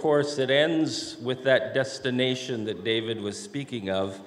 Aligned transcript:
course, 0.00 0.38
it 0.38 0.50
ends 0.50 1.18
with 1.18 1.44
that 1.44 1.74
destination 1.74 2.64
that 2.64 2.82
David 2.84 3.20
was 3.20 3.38
speaking 3.38 3.90
of. 3.90 4.18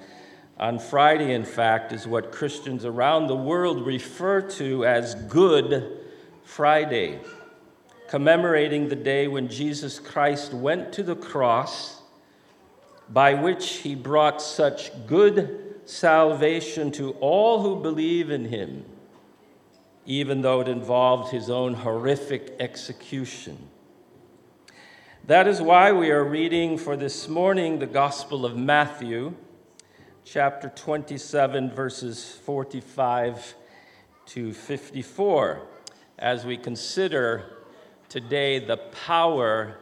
On 0.56 0.78
Friday, 0.78 1.34
in 1.34 1.44
fact, 1.44 1.92
is 1.92 2.06
what 2.06 2.30
Christians 2.30 2.84
around 2.84 3.26
the 3.26 3.34
world 3.34 3.84
refer 3.84 4.40
to 4.40 4.86
as 4.86 5.16
Good 5.16 5.98
Friday, 6.44 7.18
commemorating 8.08 8.88
the 8.88 8.94
day 8.94 9.26
when 9.26 9.48
Jesus 9.48 9.98
Christ 9.98 10.54
went 10.54 10.92
to 10.92 11.02
the 11.02 11.16
cross, 11.16 12.00
by 13.10 13.34
which 13.34 13.78
he 13.78 13.96
brought 13.96 14.40
such 14.40 14.92
good 15.08 15.74
salvation 15.86 16.92
to 16.92 17.14
all 17.14 17.62
who 17.62 17.82
believe 17.82 18.30
in 18.30 18.44
him, 18.44 18.84
even 20.06 20.40
though 20.40 20.60
it 20.60 20.68
involved 20.68 21.32
his 21.32 21.50
own 21.50 21.74
horrific 21.74 22.54
execution. 22.60 23.58
That 25.26 25.48
is 25.48 25.62
why 25.62 25.90
we 25.90 26.10
are 26.10 26.22
reading 26.22 26.76
for 26.76 26.98
this 26.98 27.28
morning 27.28 27.78
the 27.78 27.86
Gospel 27.86 28.44
of 28.44 28.58
Matthew, 28.58 29.32
chapter 30.22 30.68
27, 30.68 31.70
verses 31.70 32.38
45 32.44 33.54
to 34.26 34.52
54, 34.52 35.62
as 36.18 36.44
we 36.44 36.58
consider 36.58 37.64
today 38.10 38.58
the 38.58 38.76
power 38.76 39.78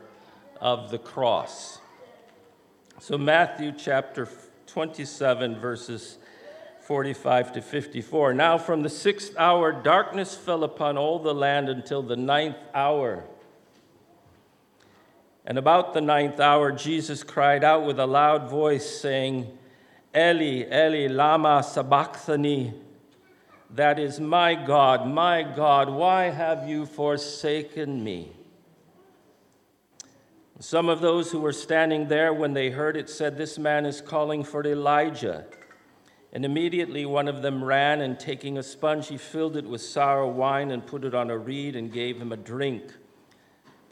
of 0.60 0.92
the 0.92 0.98
cross. 0.98 1.80
So, 3.00 3.18
Matthew 3.18 3.72
chapter 3.76 4.28
27, 4.68 5.58
verses 5.58 6.18
45 6.82 7.54
to 7.54 7.62
54. 7.62 8.32
Now, 8.32 8.58
from 8.58 8.84
the 8.84 8.88
sixth 8.88 9.36
hour, 9.36 9.72
darkness 9.72 10.36
fell 10.36 10.62
upon 10.62 10.96
all 10.96 11.18
the 11.18 11.34
land 11.34 11.68
until 11.68 12.04
the 12.04 12.16
ninth 12.16 12.58
hour. 12.72 13.24
And 15.44 15.58
about 15.58 15.92
the 15.92 16.00
ninth 16.00 16.38
hour, 16.38 16.70
Jesus 16.70 17.24
cried 17.24 17.64
out 17.64 17.84
with 17.84 17.98
a 17.98 18.06
loud 18.06 18.48
voice, 18.48 18.88
saying, 19.00 19.58
Eli, 20.14 20.66
Eli, 20.72 21.08
Lama 21.08 21.62
Sabachthani. 21.62 22.74
That 23.70 23.98
is, 23.98 24.20
my 24.20 24.54
God, 24.54 25.08
my 25.08 25.42
God, 25.42 25.88
why 25.88 26.24
have 26.24 26.68
you 26.68 26.86
forsaken 26.86 28.04
me? 28.04 28.32
Some 30.60 30.88
of 30.88 31.00
those 31.00 31.32
who 31.32 31.40
were 31.40 31.52
standing 31.52 32.06
there 32.06 32.32
when 32.32 32.52
they 32.52 32.70
heard 32.70 32.96
it 32.96 33.10
said, 33.10 33.36
This 33.36 33.58
man 33.58 33.84
is 33.84 34.00
calling 34.00 34.44
for 34.44 34.64
Elijah. 34.64 35.46
And 36.32 36.44
immediately 36.44 37.04
one 37.04 37.26
of 37.26 37.42
them 37.42 37.64
ran, 37.64 38.00
and 38.00 38.18
taking 38.20 38.58
a 38.58 38.62
sponge, 38.62 39.08
he 39.08 39.16
filled 39.16 39.56
it 39.56 39.64
with 39.64 39.82
sour 39.82 40.26
wine 40.26 40.70
and 40.70 40.86
put 40.86 41.04
it 41.04 41.14
on 41.14 41.30
a 41.30 41.36
reed 41.36 41.74
and 41.74 41.92
gave 41.92 42.20
him 42.20 42.30
a 42.30 42.36
drink. 42.36 42.84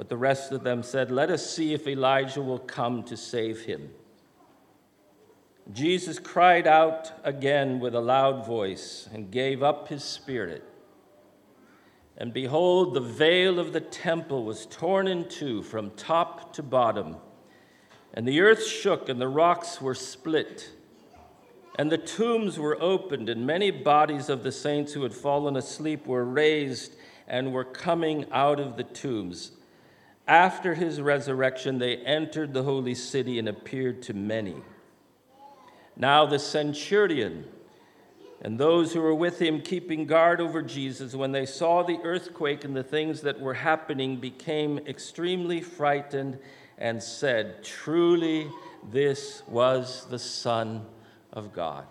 But 0.00 0.08
the 0.08 0.16
rest 0.16 0.50
of 0.50 0.64
them 0.64 0.82
said, 0.82 1.10
Let 1.10 1.28
us 1.30 1.54
see 1.54 1.74
if 1.74 1.86
Elijah 1.86 2.40
will 2.40 2.58
come 2.58 3.02
to 3.02 3.18
save 3.18 3.66
him. 3.66 3.90
Jesus 5.74 6.18
cried 6.18 6.66
out 6.66 7.12
again 7.22 7.80
with 7.80 7.94
a 7.94 8.00
loud 8.00 8.46
voice 8.46 9.10
and 9.12 9.30
gave 9.30 9.62
up 9.62 9.88
his 9.88 10.02
spirit. 10.02 10.64
And 12.16 12.32
behold, 12.32 12.94
the 12.94 13.02
veil 13.02 13.58
of 13.58 13.74
the 13.74 13.82
temple 13.82 14.42
was 14.44 14.64
torn 14.64 15.06
in 15.06 15.28
two 15.28 15.62
from 15.62 15.90
top 15.90 16.54
to 16.54 16.62
bottom, 16.62 17.16
and 18.14 18.26
the 18.26 18.40
earth 18.40 18.64
shook, 18.64 19.10
and 19.10 19.20
the 19.20 19.28
rocks 19.28 19.82
were 19.82 19.94
split, 19.94 20.70
and 21.78 21.92
the 21.92 21.98
tombs 21.98 22.58
were 22.58 22.80
opened, 22.80 23.28
and 23.28 23.46
many 23.46 23.70
bodies 23.70 24.30
of 24.30 24.44
the 24.44 24.52
saints 24.52 24.94
who 24.94 25.02
had 25.02 25.12
fallen 25.12 25.58
asleep 25.58 26.06
were 26.06 26.24
raised 26.24 26.94
and 27.28 27.52
were 27.52 27.66
coming 27.66 28.24
out 28.32 28.58
of 28.58 28.78
the 28.78 28.84
tombs. 28.84 29.58
After 30.30 30.74
his 30.74 31.00
resurrection, 31.00 31.80
they 31.80 31.96
entered 31.96 32.54
the 32.54 32.62
holy 32.62 32.94
city 32.94 33.40
and 33.40 33.48
appeared 33.48 34.00
to 34.02 34.14
many. 34.14 34.54
Now, 35.96 36.24
the 36.24 36.38
centurion 36.38 37.46
and 38.40 38.56
those 38.56 38.92
who 38.92 39.00
were 39.00 39.14
with 39.14 39.42
him, 39.42 39.60
keeping 39.60 40.06
guard 40.06 40.40
over 40.40 40.62
Jesus, 40.62 41.16
when 41.16 41.32
they 41.32 41.46
saw 41.46 41.82
the 41.82 41.98
earthquake 42.04 42.62
and 42.62 42.76
the 42.76 42.84
things 42.84 43.22
that 43.22 43.40
were 43.40 43.54
happening, 43.54 44.18
became 44.18 44.78
extremely 44.86 45.60
frightened 45.60 46.38
and 46.78 47.02
said, 47.02 47.64
Truly, 47.64 48.48
this 48.92 49.42
was 49.48 50.06
the 50.10 50.18
Son 50.20 50.86
of 51.32 51.52
God. 51.52 51.86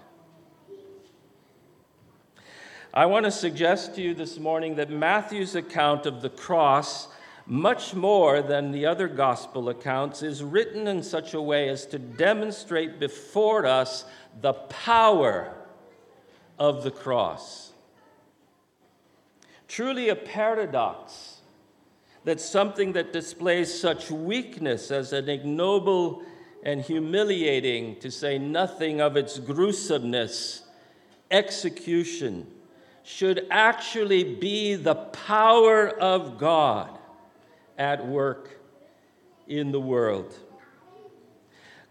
I 2.93 3.05
want 3.05 3.25
to 3.25 3.31
suggest 3.31 3.95
to 3.95 4.01
you 4.01 4.13
this 4.13 4.39
morning 4.39 4.75
that 4.75 4.89
Matthew's 4.89 5.55
account 5.55 6.05
of 6.05 6.21
the 6.21 6.29
cross 6.29 7.09
much 7.49 7.95
more 7.95 8.43
than 8.43 8.71
the 8.71 8.85
other 8.85 9.07
gospel 9.07 9.69
accounts, 9.69 10.21
is 10.21 10.43
written 10.43 10.87
in 10.87 11.01
such 11.01 11.33
a 11.33 11.41
way 11.41 11.67
as 11.67 11.87
to 11.87 11.97
demonstrate 11.97 12.99
before 12.99 13.65
us 13.65 14.05
the 14.39 14.53
power 14.53 15.51
of 16.59 16.83
the 16.83 16.91
cross. 16.91 17.73
Truly 19.67 20.09
a 20.09 20.15
paradox 20.15 21.37
that 22.23 22.39
something 22.39 22.93
that 22.93 23.11
displays 23.11 23.73
such 23.73 24.11
weakness 24.11 24.91
as 24.91 25.11
an 25.11 25.27
ignoble 25.27 26.21
and 26.61 26.81
humiliating, 26.81 27.99
to 27.99 28.11
say 28.11 28.37
nothing 28.37 29.01
of 29.01 29.17
its 29.17 29.39
gruesomeness, 29.39 30.61
execution, 31.31 32.45
should 33.01 33.47
actually 33.49 34.35
be 34.35 34.75
the 34.75 34.95
power 34.95 35.89
of 35.89 36.37
God 36.37 36.98
at 37.79 38.05
work 38.05 38.59
in 39.47 39.71
the 39.71 39.79
world. 39.79 40.35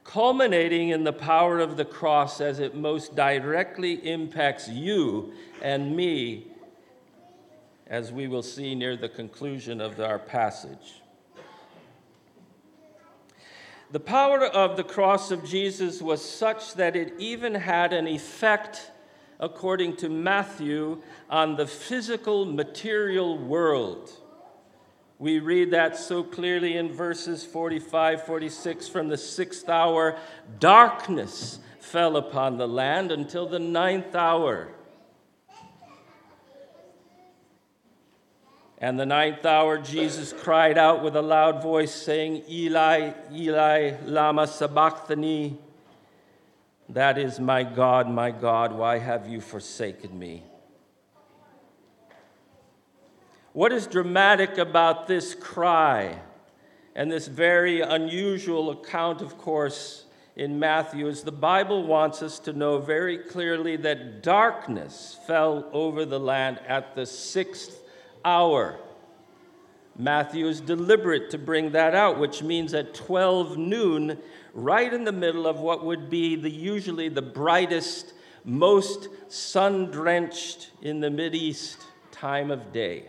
Culminating 0.05 0.91
in 0.91 1.03
the 1.03 1.13
power 1.13 1.59
of 1.59 1.77
the 1.77 1.85
cross 1.85 2.41
as 2.41 2.61
it 2.61 2.75
most 2.75 3.17
directly 3.17 3.95
impacts 4.09 4.69
you 4.69 5.33
and 5.61 5.97
me, 5.97 6.47
as 7.87 8.13
we 8.13 8.29
will 8.29 8.43
see 8.43 8.75
near 8.75 8.97
the 8.97 9.09
conclusion 9.09 9.81
of 9.81 9.99
our 9.99 10.19
passage. 10.19 11.03
The 13.91 14.01
power 14.01 14.45
of 14.45 14.77
the 14.77 14.85
cross 14.85 15.31
of 15.31 15.45
Jesus 15.45 16.03
was 16.03 16.23
such 16.23 16.75
that 16.75 16.95
it 16.95 17.15
even 17.19 17.55
had 17.55 17.95
an 17.95 18.07
effect, 18.07 18.91
according 19.41 19.97
to 19.97 20.11
Matthew, 20.11 21.01
on 21.31 21.57
the 21.57 21.67
physical 21.67 22.45
material 22.45 23.39
world. 23.39 24.11
We 25.19 25.41
read 25.41 25.73
that 25.73 25.97
so 25.97 26.23
clearly 26.23 26.77
in 26.77 26.93
verses 26.93 27.45
45, 27.45 28.25
46 28.25 28.89
from 28.89 29.09
the 29.09 29.19
sixth 29.19 29.69
hour. 29.69 30.17
Darkness 30.61 31.59
fell 31.81 32.17
upon 32.17 32.57
the 32.57 32.69
land 32.69 33.11
until 33.11 33.49
the 33.49 33.59
ninth 33.59 34.15
hour. 34.15 34.69
And 38.81 38.99
the 38.99 39.07
ninth 39.07 39.45
hour, 39.45 39.79
Jesus 39.79 40.33
cried 40.33 40.79
out 40.79 41.03
with 41.03 41.17
a 41.17 41.23
loud 41.23 41.65
voice, 41.65 41.93
saying, 41.93 42.45
Eli, 42.49 43.13
Eli, 43.33 43.97
Lama 44.05 44.47
Sabachthani. 44.47 45.59
That 46.89 47.19
is, 47.19 47.41
my 47.41 47.65
God, 47.65 48.09
my 48.09 48.31
God, 48.31 48.73
why 48.73 48.99
have 48.99 49.29
you 49.29 49.41
forsaken 49.41 50.17
me? 50.17 50.45
What 53.59 53.73
is 53.73 53.89
dramatic 53.89 54.57
about 54.57 55.09
this 55.09 55.35
cry 55.35 56.21
and 56.95 57.11
this 57.11 57.27
very 57.27 57.81
unusual 57.81 58.71
account, 58.71 59.21
of 59.21 59.37
course, 59.37 60.05
in 60.37 60.61
Matthew 60.61 61.09
is 61.09 61.25
the 61.25 61.33
Bible 61.33 61.85
wants 61.85 62.23
us 62.23 62.39
to 62.39 62.53
know 62.53 62.79
very 62.79 63.19
clearly 63.19 63.75
that 63.79 64.23
darkness 64.23 65.19
fell 65.27 65.69
over 65.73 66.05
the 66.05 66.21
land 66.21 66.61
at 66.69 66.95
the 66.95 67.05
sixth 67.05 67.83
hour. 68.25 68.79
Matthew 69.99 70.47
is 70.47 70.61
deliberate 70.61 71.29
to 71.31 71.39
bring 71.39 71.73
that 71.73 71.97
out, 71.97 72.21
which 72.21 72.45
means 72.45 72.75
at 72.75 72.95
12 72.95 73.59
noon, 73.59 74.19
right 74.55 74.95
in 74.95 75.03
the 75.03 75.11
middle 75.11 75.49
of 75.49 75.59
what 75.59 75.85
would 75.85 76.09
be 76.09 76.37
the 76.37 76.49
usually 76.49 77.09
the 77.09 77.23
brightest, 77.23 78.13
most 78.45 79.09
sun 79.27 79.91
drenched 79.91 80.71
in 80.81 81.01
the 81.01 81.31
East 81.33 81.79
time 82.13 82.53
of 82.53 82.73
day. 82.73 83.07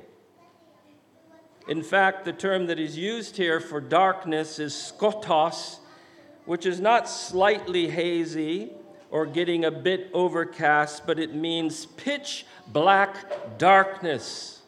In 1.69 1.83
fact, 1.83 2.25
the 2.25 2.33
term 2.33 2.65
that 2.65 2.79
is 2.79 2.97
used 2.97 3.37
here 3.37 3.59
for 3.59 3.79
darkness 3.79 4.57
is 4.57 4.73
skotos, 4.73 5.77
which 6.45 6.65
is 6.65 6.79
not 6.79 7.07
slightly 7.07 7.87
hazy 7.87 8.71
or 9.11 9.27
getting 9.27 9.65
a 9.65 9.69
bit 9.69 10.09
overcast, 10.11 11.05
but 11.05 11.19
it 11.19 11.35
means 11.35 11.85
pitch 11.85 12.47
black 12.69 13.59
darkness. 13.59 14.63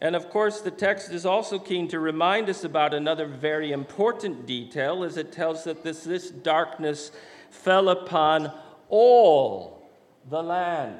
And 0.00 0.16
of 0.16 0.28
course, 0.28 0.60
the 0.60 0.72
text 0.72 1.12
is 1.12 1.24
also 1.24 1.60
keen 1.60 1.86
to 1.86 2.00
remind 2.00 2.48
us 2.48 2.64
about 2.64 2.94
another 2.94 3.26
very 3.26 3.70
important 3.70 4.44
detail 4.44 5.04
as 5.04 5.16
it 5.16 5.30
tells 5.30 5.62
that 5.62 5.84
this, 5.84 6.02
this 6.02 6.30
darkness 6.30 7.12
fell 7.50 7.90
upon 7.90 8.50
all 8.88 9.88
the 10.28 10.42
land. 10.42 10.98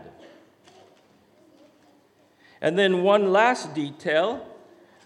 And 2.61 2.79
then, 2.79 3.03
one 3.03 3.33
last 3.33 3.75
detail 3.75 4.47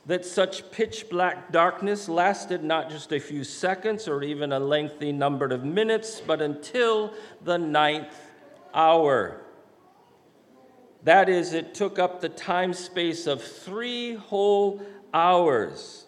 that 0.06 0.24
such 0.24 0.70
pitch 0.70 1.08
black 1.10 1.52
darkness 1.52 2.08
lasted 2.08 2.64
not 2.64 2.90
just 2.90 3.12
a 3.12 3.20
few 3.20 3.44
seconds 3.44 4.08
or 4.08 4.22
even 4.22 4.52
a 4.52 4.58
lengthy 4.58 5.12
number 5.12 5.46
of 5.46 5.64
minutes, 5.64 6.20
but 6.20 6.40
until 6.40 7.12
the 7.44 7.58
ninth 7.58 8.16
hour. 8.74 9.40
That 11.02 11.28
is, 11.28 11.52
it 11.52 11.74
took 11.74 11.98
up 11.98 12.20
the 12.20 12.28
time 12.28 12.72
space 12.72 13.26
of 13.26 13.42
three 13.42 14.14
whole 14.14 14.82
hours. 15.14 16.06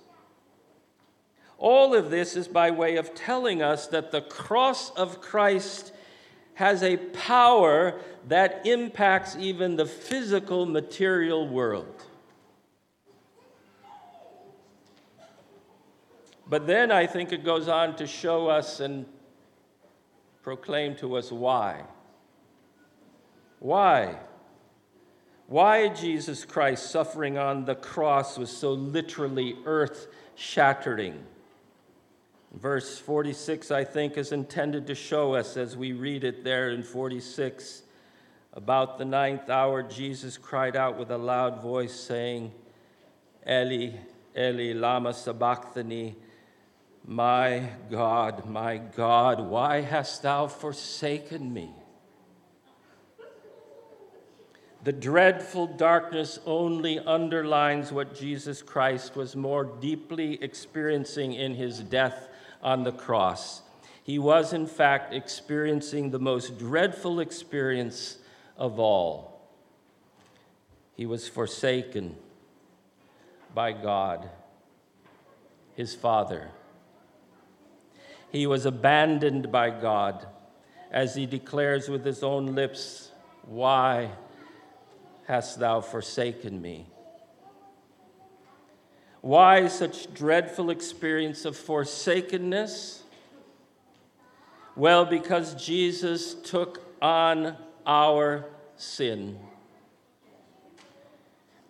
All 1.58 1.94
of 1.94 2.10
this 2.10 2.34
is 2.36 2.48
by 2.48 2.72
way 2.72 2.96
of 2.96 3.14
telling 3.14 3.62
us 3.62 3.86
that 3.88 4.10
the 4.10 4.20
cross 4.20 4.90
of 4.90 5.20
Christ 5.20 5.91
has 6.62 6.84
a 6.84 6.96
power 6.96 8.00
that 8.28 8.64
impacts 8.64 9.34
even 9.34 9.74
the 9.74 9.84
physical 9.84 10.64
material 10.64 11.48
world. 11.48 12.04
But 16.48 16.68
then 16.68 16.92
I 16.92 17.08
think 17.08 17.32
it 17.32 17.44
goes 17.44 17.66
on 17.66 17.96
to 17.96 18.06
show 18.06 18.46
us 18.46 18.78
and 18.78 19.06
proclaim 20.44 20.94
to 20.98 21.16
us 21.16 21.32
why. 21.32 21.82
Why? 23.58 24.20
Why 25.48 25.88
Jesus 25.88 26.44
Christ 26.44 26.92
suffering 26.92 27.38
on 27.38 27.64
the 27.64 27.74
cross 27.74 28.38
was 28.38 28.56
so 28.56 28.72
literally 28.72 29.56
earth 29.64 30.06
shattering. 30.36 31.24
Verse 32.52 32.98
46, 32.98 33.70
I 33.70 33.84
think, 33.84 34.18
is 34.18 34.30
intended 34.30 34.86
to 34.88 34.94
show 34.94 35.34
us 35.34 35.56
as 35.56 35.76
we 35.76 35.92
read 35.92 36.22
it 36.22 36.44
there 36.44 36.70
in 36.70 36.82
46. 36.82 37.82
About 38.52 38.98
the 38.98 39.06
ninth 39.06 39.48
hour, 39.48 39.82
Jesus 39.82 40.36
cried 40.36 40.76
out 40.76 40.98
with 40.98 41.10
a 41.10 41.16
loud 41.16 41.62
voice, 41.62 41.94
saying, 41.94 42.52
Eli, 43.48 43.92
Eli, 44.36 44.78
Lama 44.78 45.14
Sabachthani, 45.14 46.14
my 47.06 47.70
God, 47.90 48.44
my 48.44 48.76
God, 48.76 49.40
why 49.40 49.80
hast 49.80 50.22
thou 50.22 50.46
forsaken 50.46 51.52
me? 51.52 51.70
The 54.84 54.92
dreadful 54.92 55.68
darkness 55.68 56.38
only 56.44 56.98
underlines 56.98 57.92
what 57.92 58.14
Jesus 58.14 58.60
Christ 58.60 59.16
was 59.16 59.34
more 59.34 59.64
deeply 59.64 60.42
experiencing 60.42 61.32
in 61.32 61.54
his 61.54 61.80
death 61.80 62.28
on 62.62 62.84
the 62.84 62.92
cross. 62.92 63.62
He 64.02 64.18
was, 64.18 64.52
in 64.52 64.66
fact, 64.66 65.12
experiencing 65.12 66.10
the 66.10 66.18
most 66.18 66.58
dreadful 66.58 67.20
experience 67.20 68.18
of 68.56 68.78
all. 68.78 69.40
He 70.96 71.06
was 71.06 71.28
forsaken 71.28 72.16
by 73.54 73.72
God, 73.72 74.28
his 75.74 75.94
Father. 75.94 76.50
He 78.30 78.46
was 78.46 78.66
abandoned 78.66 79.52
by 79.52 79.70
God, 79.70 80.26
as 80.90 81.14
he 81.14 81.26
declares 81.26 81.88
with 81.88 82.04
his 82.04 82.22
own 82.22 82.54
lips, 82.54 83.10
Why 83.46 84.10
hast 85.26 85.58
thou 85.58 85.80
forsaken 85.80 86.60
me? 86.60 86.86
Why 89.22 89.68
such 89.68 90.12
dreadful 90.12 90.70
experience 90.70 91.44
of 91.44 91.56
forsakenness? 91.56 93.04
Well, 94.74 95.04
because 95.04 95.54
Jesus 95.54 96.34
took 96.34 96.82
on 97.00 97.56
our 97.86 98.46
sin, 98.74 99.38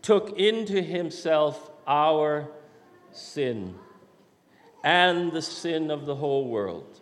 took 0.01 0.39
into 0.39 0.81
himself 0.81 1.71
our 1.87 2.49
sin 3.11 3.75
and 4.83 5.31
the 5.31 5.43
sin 5.43 5.91
of 5.91 6.07
the 6.07 6.15
whole 6.15 6.49
world, 6.49 7.01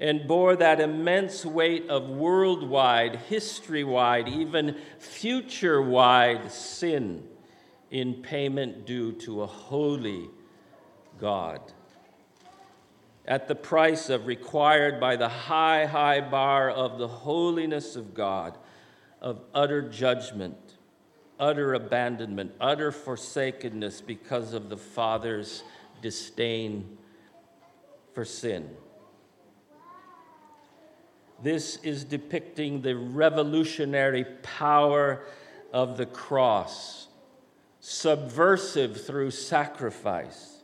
and 0.00 0.26
bore 0.26 0.56
that 0.56 0.80
immense 0.80 1.44
weight 1.44 1.90
of 1.90 2.08
worldwide, 2.08 3.16
history 3.16 3.84
wide, 3.84 4.28
even 4.28 4.76
future 4.98 5.82
wide 5.82 6.50
sin 6.50 7.28
in 7.92 8.14
payment 8.14 8.86
due 8.86 9.12
to 9.12 9.42
a 9.42 9.46
holy 9.46 10.30
God. 11.20 11.60
At 13.26 13.46
the 13.46 13.54
price 13.54 14.08
of 14.08 14.26
required 14.26 14.98
by 14.98 15.14
the 15.14 15.28
high, 15.28 15.84
high 15.84 16.22
bar 16.22 16.70
of 16.70 16.98
the 16.98 17.06
holiness 17.06 17.94
of 17.94 18.14
God, 18.14 18.56
of 19.20 19.42
utter 19.54 19.82
judgment, 19.82 20.56
utter 21.38 21.74
abandonment, 21.74 22.52
utter 22.58 22.90
forsakenness 22.90 24.00
because 24.00 24.54
of 24.54 24.70
the 24.70 24.76
Father's 24.78 25.62
disdain 26.00 26.96
for 28.14 28.24
sin. 28.24 28.70
This 31.42 31.76
is 31.82 32.04
depicting 32.04 32.80
the 32.80 32.96
revolutionary 32.96 34.24
power 34.42 35.24
of 35.74 35.98
the 35.98 36.06
cross 36.06 37.08
subversive 37.84 39.04
through 39.04 39.28
sacrifice, 39.28 40.62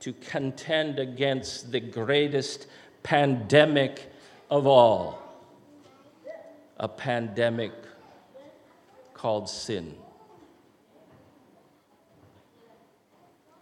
to 0.00 0.14
contend 0.14 0.98
against 0.98 1.70
the 1.70 1.80
greatest 1.80 2.66
pandemic 3.02 4.10
of 4.50 4.66
all 4.66 5.18
a 6.78 6.88
pandemic 6.88 7.72
called 9.12 9.50
sin. 9.50 9.94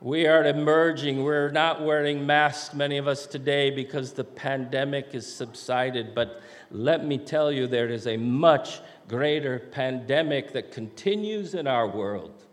We 0.00 0.28
are 0.28 0.44
emerging. 0.44 1.24
We're 1.24 1.50
not 1.50 1.82
wearing 1.82 2.24
masks, 2.24 2.72
many 2.72 2.96
of 2.98 3.08
us 3.08 3.26
today, 3.26 3.70
because 3.70 4.12
the 4.12 4.22
pandemic 4.22 5.16
is 5.16 5.26
subsided. 5.26 6.14
But 6.14 6.40
let 6.70 7.04
me 7.04 7.18
tell 7.18 7.50
you, 7.50 7.66
there 7.66 7.88
is 7.88 8.06
a 8.06 8.16
much 8.16 8.78
greater 9.08 9.58
pandemic 9.58 10.52
that 10.52 10.70
continues 10.70 11.54
in 11.54 11.66
our 11.66 11.88
world. 11.88 12.44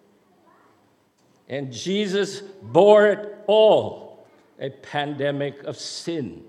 And 1.47 1.71
Jesus 1.71 2.42
bore 2.62 3.07
it 3.07 3.38
all 3.47 4.27
a 4.59 4.69
pandemic 4.69 5.63
of 5.63 5.77
sin. 5.77 6.44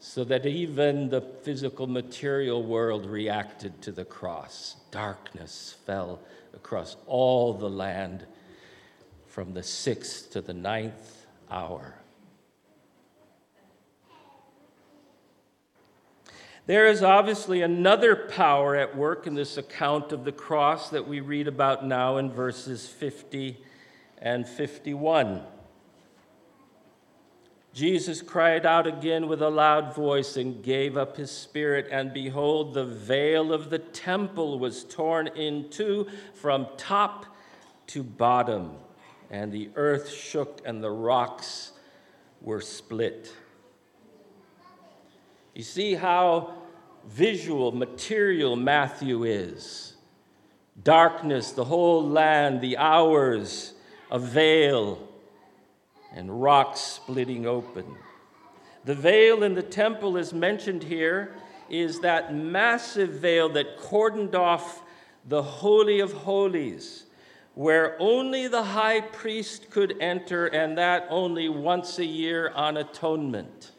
So 0.00 0.24
that 0.24 0.46
even 0.46 1.08
the 1.08 1.20
physical 1.20 1.86
material 1.86 2.62
world 2.62 3.06
reacted 3.06 3.80
to 3.82 3.92
the 3.92 4.04
cross. 4.04 4.76
Darkness 4.90 5.76
fell 5.86 6.20
across 6.54 6.96
all 7.06 7.52
the 7.52 7.68
land 7.68 8.26
from 9.26 9.54
the 9.54 9.62
sixth 9.62 10.30
to 10.32 10.40
the 10.40 10.54
ninth 10.54 11.26
hour. 11.50 11.94
There 16.68 16.86
is 16.86 17.02
obviously 17.02 17.62
another 17.62 18.14
power 18.14 18.76
at 18.76 18.94
work 18.94 19.26
in 19.26 19.34
this 19.34 19.56
account 19.56 20.12
of 20.12 20.26
the 20.26 20.32
cross 20.32 20.90
that 20.90 21.08
we 21.08 21.20
read 21.20 21.48
about 21.48 21.86
now 21.86 22.18
in 22.18 22.30
verses 22.30 22.86
50 22.86 23.56
and 24.18 24.46
51. 24.46 25.44
Jesus 27.72 28.20
cried 28.20 28.66
out 28.66 28.86
again 28.86 29.28
with 29.28 29.40
a 29.40 29.48
loud 29.48 29.94
voice 29.94 30.36
and 30.36 30.62
gave 30.62 30.98
up 30.98 31.16
his 31.16 31.30
spirit, 31.30 31.88
and 31.90 32.12
behold, 32.12 32.74
the 32.74 32.84
veil 32.84 33.50
of 33.50 33.70
the 33.70 33.78
temple 33.78 34.58
was 34.58 34.84
torn 34.84 35.28
in 35.28 35.70
two 35.70 36.06
from 36.34 36.66
top 36.76 37.24
to 37.86 38.02
bottom, 38.02 38.72
and 39.30 39.50
the 39.50 39.70
earth 39.74 40.10
shook 40.10 40.60
and 40.66 40.84
the 40.84 40.90
rocks 40.90 41.72
were 42.42 42.60
split. 42.60 43.32
You 45.54 45.64
see 45.64 45.94
how 45.94 46.54
visual, 47.08 47.72
material 47.72 48.54
Matthew 48.54 49.24
is. 49.24 49.94
Darkness, 50.82 51.52
the 51.52 51.64
whole 51.64 52.06
land, 52.06 52.60
the 52.60 52.76
hours, 52.76 53.74
a 54.10 54.18
veil, 54.18 55.08
and 56.14 56.42
rocks 56.42 56.80
splitting 56.80 57.46
open. 57.46 57.96
The 58.84 58.94
veil 58.94 59.42
in 59.42 59.54
the 59.54 59.62
temple 59.62 60.16
is 60.16 60.32
mentioned 60.32 60.84
here 60.84 61.34
is 61.68 62.00
that 62.00 62.34
massive 62.34 63.10
veil 63.10 63.48
that 63.50 63.78
cordoned 63.78 64.34
off 64.34 64.82
the 65.26 65.42
Holy 65.42 66.00
of 66.00 66.12
Holies, 66.12 67.04
where 67.54 67.96
only 67.98 68.48
the 68.48 68.62
high 68.62 69.00
priest 69.00 69.68
could 69.70 69.96
enter, 70.00 70.46
and 70.46 70.78
that 70.78 71.06
only 71.10 71.48
once 71.48 71.98
a 71.98 72.04
year 72.04 72.50
on 72.54 72.76
atonement. 72.76 73.72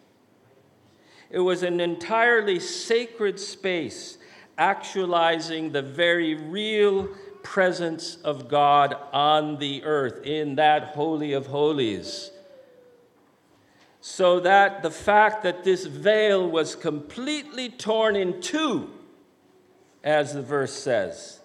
It 1.29 1.39
was 1.39 1.63
an 1.63 1.79
entirely 1.79 2.59
sacred 2.59 3.39
space, 3.39 4.17
actualizing 4.57 5.71
the 5.71 5.81
very 5.81 6.35
real 6.35 7.09
presence 7.43 8.17
of 8.23 8.49
God 8.49 8.95
on 9.13 9.57
the 9.59 9.83
earth 9.83 10.25
in 10.25 10.55
that 10.55 10.89
Holy 10.89 11.33
of 11.33 11.47
Holies. 11.47 12.31
So 14.01 14.39
that 14.39 14.81
the 14.81 14.91
fact 14.91 15.43
that 15.43 15.63
this 15.63 15.85
veil 15.85 16.49
was 16.49 16.75
completely 16.75 17.69
torn 17.69 18.15
in 18.15 18.41
two, 18.41 18.89
as 20.03 20.33
the 20.33 20.41
verse 20.41 20.73
says, 20.73 21.41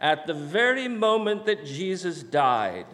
at 0.00 0.26
the 0.26 0.34
very 0.34 0.88
moment 0.88 1.46
that 1.46 1.64
Jesus 1.64 2.22
died, 2.22 2.86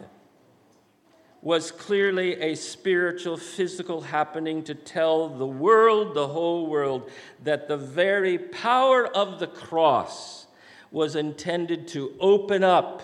was 1.45 1.69
clearly 1.69 2.41
a 2.41 2.55
spiritual, 2.55 3.37
physical 3.37 4.01
happening 4.01 4.63
to 4.63 4.73
tell 4.73 5.29
the 5.29 5.45
world, 5.45 6.15
the 6.15 6.27
whole 6.27 6.65
world, 6.65 7.07
that 7.43 7.67
the 7.67 7.77
very 7.77 8.35
power 8.35 9.05
of 9.05 9.37
the 9.37 9.45
cross 9.45 10.47
was 10.89 11.15
intended 11.15 11.87
to 11.87 12.11
open 12.19 12.63
up 12.63 13.03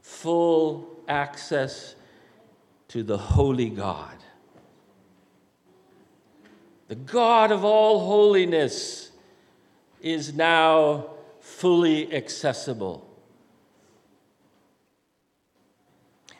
full 0.00 0.98
access 1.06 1.94
to 2.88 3.02
the 3.02 3.18
holy 3.18 3.68
God. 3.68 4.16
The 6.88 6.94
God 6.94 7.52
of 7.52 7.66
all 7.66 8.06
holiness 8.06 9.10
is 10.00 10.32
now 10.32 11.10
fully 11.40 12.14
accessible. 12.14 13.05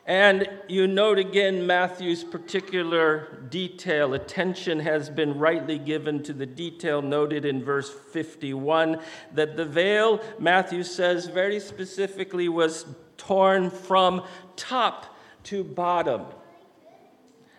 And 0.07 0.47
you 0.69 0.87
note 0.87 1.19
again 1.19 1.67
Matthew's 1.67 2.23
particular 2.23 3.27
detail. 3.49 4.13
Attention 4.13 4.79
has 4.79 5.09
been 5.09 5.37
rightly 5.37 5.77
given 5.77 6.23
to 6.23 6.31
the 6.31 6.45
detail 6.45 7.01
noted 7.01 7.43
in 7.43 7.61
verse 7.61 7.89
51 8.13 9.01
that 9.33 9.57
the 9.57 9.65
veil, 9.65 10.21
Matthew 10.39 10.83
says 10.83 11.27
very 11.27 11.59
specifically, 11.59 12.47
was 12.47 12.85
torn 13.17 13.69
from 13.69 14.23
top 14.55 15.17
to 15.43 15.65
bottom. 15.65 16.25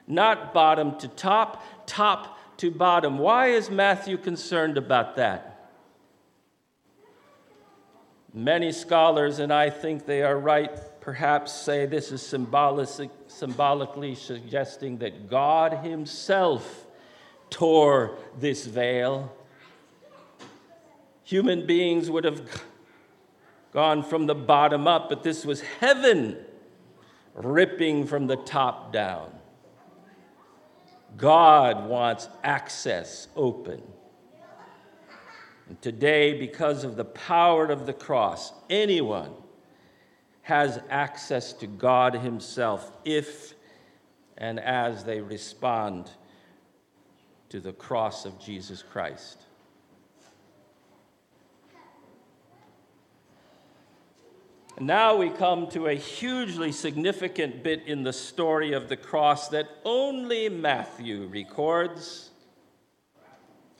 Not 0.06 0.54
bottom 0.54 0.98
to 1.00 1.08
top, 1.08 1.86
top 1.86 2.56
to 2.56 2.70
bottom. 2.70 3.18
Why 3.18 3.48
is 3.48 3.68
Matthew 3.68 4.16
concerned 4.16 4.78
about 4.78 5.16
that? 5.16 5.70
Many 8.32 8.72
scholars, 8.72 9.38
and 9.38 9.52
I 9.52 9.68
think 9.68 10.06
they 10.06 10.22
are 10.22 10.38
right, 10.38 10.70
perhaps 11.08 11.54
say 11.54 11.86
this 11.86 12.12
is 12.12 12.20
symbolic, 12.20 12.86
symbolically 13.28 14.14
suggesting 14.14 14.98
that 14.98 15.30
God 15.30 15.72
Himself 15.72 16.86
tore 17.48 18.18
this 18.38 18.66
veil. 18.66 19.34
Human 21.24 21.66
beings 21.66 22.10
would 22.10 22.24
have 22.24 22.62
gone 23.72 24.02
from 24.02 24.26
the 24.26 24.34
bottom 24.34 24.86
up, 24.86 25.08
but 25.08 25.22
this 25.22 25.46
was 25.46 25.62
heaven 25.62 26.36
ripping 27.32 28.06
from 28.06 28.26
the 28.26 28.36
top 28.36 28.92
down. 28.92 29.32
God 31.16 31.88
wants 31.88 32.28
access 32.44 33.28
open. 33.34 33.82
And 35.70 35.80
today, 35.80 36.38
because 36.38 36.84
of 36.84 36.96
the 36.96 37.06
power 37.06 37.64
of 37.64 37.86
the 37.86 37.94
cross, 37.94 38.52
anyone 38.68 39.32
has 40.48 40.80
access 40.88 41.52
to 41.52 41.66
God 41.66 42.14
Himself 42.14 42.90
if 43.04 43.52
and 44.38 44.58
as 44.58 45.04
they 45.04 45.20
respond 45.20 46.10
to 47.50 47.60
the 47.60 47.74
cross 47.74 48.24
of 48.24 48.40
Jesus 48.40 48.82
Christ. 48.82 49.42
Now 54.80 55.16
we 55.16 55.28
come 55.28 55.68
to 55.72 55.88
a 55.88 55.94
hugely 55.94 56.72
significant 56.72 57.62
bit 57.62 57.82
in 57.86 58.02
the 58.02 58.14
story 58.14 58.72
of 58.72 58.88
the 58.88 58.96
cross 58.96 59.48
that 59.48 59.68
only 59.84 60.48
Matthew 60.48 61.26
records. 61.26 62.30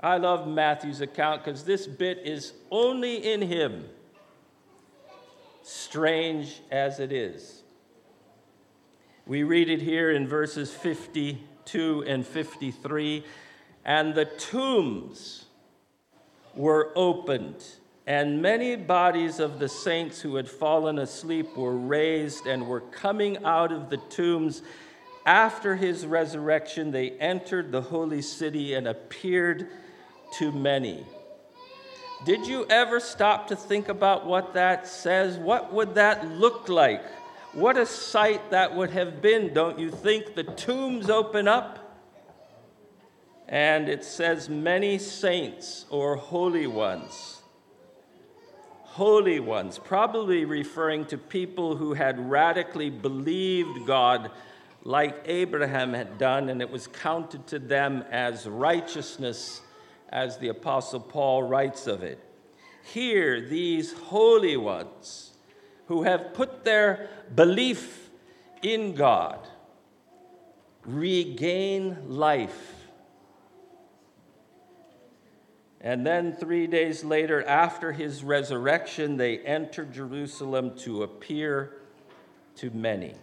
I 0.02 0.18
love 0.18 0.46
Matthew's 0.46 1.00
account 1.00 1.42
because 1.42 1.64
this 1.64 1.86
bit 1.86 2.18
is 2.26 2.52
only 2.70 3.32
in 3.32 3.40
him 3.40 3.88
strange 5.68 6.62
as 6.70 6.98
it 6.98 7.12
is. 7.12 7.62
We 9.26 9.42
read 9.42 9.68
it 9.68 9.82
here 9.82 10.10
in 10.10 10.26
verses 10.26 10.72
52 10.72 12.04
and 12.06 12.26
53 12.26 13.24
and 13.84 14.14
the 14.14 14.26
tombs 14.26 15.46
were 16.54 16.92
opened, 16.94 17.64
and 18.06 18.42
many 18.42 18.76
bodies 18.76 19.40
of 19.40 19.58
the 19.58 19.68
saints 19.68 20.20
who 20.20 20.36
had 20.36 20.48
fallen 20.48 20.98
asleep 20.98 21.56
were 21.56 21.76
raised 21.76 22.46
and 22.46 22.66
were 22.66 22.80
coming 22.80 23.44
out 23.44 23.72
of 23.72 23.88
the 23.88 23.96
tombs. 23.96 24.62
After 25.24 25.76
his 25.76 26.06
resurrection, 26.06 26.90
they 26.90 27.12
entered 27.12 27.72
the 27.72 27.82
holy 27.82 28.22
city 28.22 28.74
and 28.74 28.88
appeared 28.88 29.68
to 30.38 30.52
many. 30.52 31.06
Did 32.24 32.46
you 32.46 32.66
ever 32.68 32.98
stop 32.98 33.46
to 33.48 33.56
think 33.56 33.88
about 33.88 34.26
what 34.26 34.54
that 34.54 34.88
says? 34.88 35.36
What 35.36 35.72
would 35.72 35.94
that 35.94 36.28
look 36.28 36.68
like? 36.68 37.04
What 37.52 37.78
a 37.78 37.86
sight 37.86 38.50
that 38.50 38.74
would 38.74 38.90
have 38.90 39.22
been, 39.22 39.54
don't 39.54 39.78
you 39.78 39.90
think? 39.90 40.34
The 40.34 40.42
tombs 40.42 41.08
open 41.08 41.46
up, 41.46 41.78
and 43.48 43.88
it 43.88 44.04
says, 44.04 44.48
many 44.48 44.98
saints 44.98 45.86
or 45.90 46.16
holy 46.16 46.66
ones. 46.66 47.42
Holy 48.82 49.38
ones, 49.38 49.78
probably 49.78 50.44
referring 50.44 51.04
to 51.06 51.16
people 51.16 51.76
who 51.76 51.94
had 51.94 52.28
radically 52.28 52.90
believed 52.90 53.86
God 53.86 54.32
like 54.82 55.22
Abraham 55.26 55.94
had 55.94 56.18
done, 56.18 56.48
and 56.48 56.60
it 56.60 56.70
was 56.70 56.88
counted 56.88 57.46
to 57.46 57.58
them 57.58 58.04
as 58.10 58.46
righteousness 58.46 59.60
as 60.10 60.38
the 60.38 60.48
Apostle 60.48 61.00
Paul 61.00 61.42
writes 61.42 61.86
of 61.86 62.02
it. 62.02 62.18
Here, 62.82 63.40
these 63.40 63.92
holy 63.92 64.56
ones 64.56 65.32
who 65.86 66.04
have 66.04 66.34
put 66.34 66.64
their 66.64 67.10
belief 67.34 68.10
in 68.62 68.94
God 68.94 69.46
regain 70.84 71.96
life. 72.08 72.74
And 75.80 76.04
then, 76.04 76.32
three 76.32 76.66
days 76.66 77.04
later, 77.04 77.44
after 77.44 77.92
his 77.92 78.24
resurrection, 78.24 79.16
they 79.16 79.38
enter 79.38 79.84
Jerusalem 79.84 80.76
to 80.78 81.04
appear 81.04 81.76
to 82.56 82.70
many. 82.70 83.14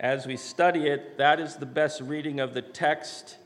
As 0.00 0.26
we 0.26 0.36
study 0.36 0.88
it, 0.88 1.16
that 1.18 1.38
is 1.38 1.56
the 1.56 1.66
best 1.66 2.00
reading 2.00 2.40
of 2.40 2.54
the 2.54 2.62
text 2.62 3.36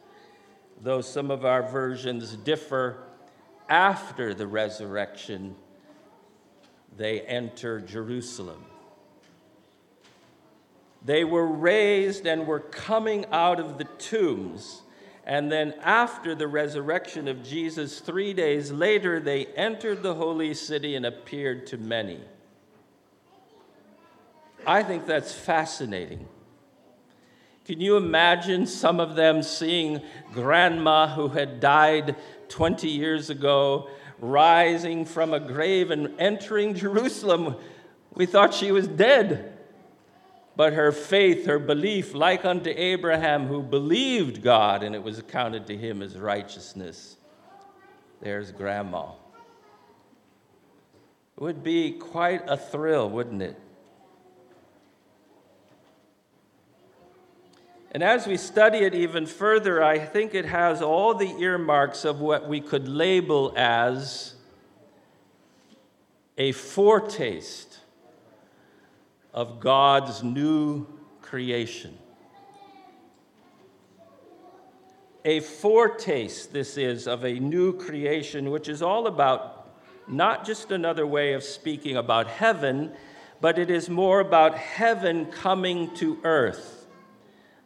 though 0.80 1.00
some 1.00 1.30
of 1.30 1.44
our 1.44 1.62
versions 1.62 2.35
differ, 2.37 3.02
after 3.68 4.35
the 4.35 4.47
resurrection, 4.47 5.54
they 6.97 7.20
enter 7.20 7.80
Jerusalem. 7.80 8.64
They 11.04 11.25
were 11.25 11.47
raised 11.47 12.26
and 12.26 12.47
were 12.47 12.61
coming 12.61 13.26
out 13.30 13.61
of 13.61 13.78
the 13.78 13.85
tombs. 13.85 14.82
And 15.25 15.52
then, 15.52 15.75
after 15.82 16.35
the 16.35 16.49
resurrection 16.49 17.28
of 17.28 17.42
Jesus, 17.42 18.00
three 18.00 18.32
days 18.32 18.73
later, 18.73 19.20
they 19.20 19.44
entered 19.47 20.02
the 20.02 20.14
holy 20.14 20.54
city 20.54 20.97
and 20.97 21.04
appeared 21.04 21.66
to 21.68 21.76
many. 21.76 22.20
I 24.66 24.82
think 24.82 25.06
that's 25.06 25.32
fascinating. 25.32 26.26
Can 27.69 27.83
you 27.83 27.99
imagine 27.99 28.67
some 28.67 28.99
of 28.99 29.15
them 29.15 29.43
seeing 29.43 30.01
grandma 30.33 31.07
who 31.07 31.29
had 31.29 31.61
died 31.61 32.17
20 32.49 32.89
years 32.89 33.29
ago 33.29 33.91
rising 34.21 35.05
from 35.05 35.35
a 35.35 35.39
grave 35.39 35.91
and 35.91 36.19
entering 36.19 36.75
Jerusalem? 36.75 37.57
We 38.15 38.25
thought 38.25 38.55
she 38.55 38.73
was 38.73 38.89
dead. 38.89 39.53
But 40.57 40.73
her 40.73 40.93
faith, 40.93 41.45
her 41.45 41.59
belief, 41.59 42.15
like 42.15 42.47
unto 42.47 42.71
Abraham, 42.75 43.49
who 43.49 43.63
believed 43.63 44.41
God 44.41 44.83
and 44.83 44.95
it 44.95 45.03
was 45.03 45.19
accounted 45.19 45.67
to 45.67 45.77
him 45.77 46.01
as 46.01 46.17
righteousness. 46.17 47.19
There's 48.23 48.51
grandma. 48.51 49.11
It 51.37 51.43
would 51.43 51.63
be 51.63 51.93
quite 51.93 52.49
a 52.49 52.57
thrill, 52.57 53.11
wouldn't 53.11 53.43
it? 53.43 53.61
And 57.90 58.02
as 58.02 58.26
we 58.26 58.37
study 58.37 58.78
it 58.78 58.95
even 58.95 59.25
further, 59.25 59.83
I 59.83 59.99
think 59.99 60.35
it 60.35 60.45
has 60.45 60.83
all 60.83 61.14
the 61.14 61.30
earmarks 61.40 62.04
of 62.04 62.21
what 62.21 62.47
we 62.47 62.61
could 62.61 62.87
label 62.87 63.54
as 63.57 64.35
a 66.37 66.52
foretaste 66.52 67.78
of 69.33 69.59
God's 69.59 70.23
new 70.23 70.87
creation. 71.23 71.97
A 75.25 75.40
foretaste, 75.40 76.52
this 76.52 76.76
is, 76.76 77.09
of 77.09 77.25
a 77.25 77.40
new 77.40 77.73
creation, 77.73 78.50
which 78.50 78.68
is 78.68 78.83
all 78.83 79.07
about 79.07 79.71
not 80.07 80.45
just 80.45 80.71
another 80.71 81.07
way 81.07 81.33
of 81.33 81.42
speaking 81.42 81.97
about 81.97 82.26
heaven, 82.26 82.92
but 83.40 83.59
it 83.59 83.71
is 83.71 83.88
more 83.88 84.21
about 84.21 84.57
heaven 84.57 85.26
coming 85.26 85.95
to 85.95 86.18
earth 86.23 86.77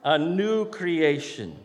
a 0.05 0.19
new 0.19 0.65
creation. 0.67 1.57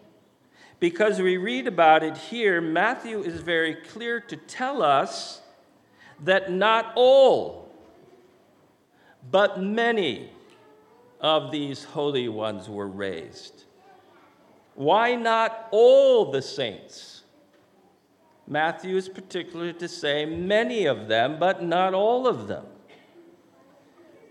Because 0.79 1.19
we 1.21 1.37
read 1.37 1.67
about 1.67 2.03
it 2.03 2.17
here, 2.17 2.61
Matthew 2.61 3.21
is 3.21 3.41
very 3.41 3.75
clear 3.75 4.19
to 4.19 4.35
tell 4.35 4.81
us 4.81 5.41
that 6.23 6.51
not 6.51 6.93
all 6.95 7.67
but 9.29 9.61
many 9.61 10.29
of 11.19 11.51
these 11.51 11.83
holy 11.83 12.29
ones 12.29 12.69
were 12.69 12.87
raised. 12.87 13.63
Why 14.75 15.15
not 15.15 15.67
all 15.71 16.31
the 16.31 16.41
saints? 16.41 17.23
Matthew 18.47 18.95
is 18.95 19.09
particular 19.09 19.73
to 19.73 19.87
say 19.87 20.25
many 20.25 20.85
of 20.85 21.07
them, 21.07 21.37
but 21.39 21.63
not 21.63 21.93
all 21.93 22.27
of 22.27 22.47
them. 22.47 22.65